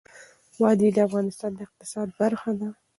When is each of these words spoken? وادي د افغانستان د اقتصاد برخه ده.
وادي 0.61 0.89
د 0.93 0.97
افغانستان 1.07 1.51
د 1.55 1.59
اقتصاد 1.67 2.07
برخه 2.21 2.51
ده. 2.59 2.69